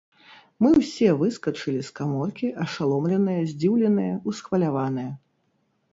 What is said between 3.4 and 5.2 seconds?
здзіўленыя, усхваляваныя.